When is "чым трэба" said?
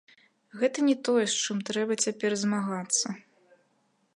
1.43-1.93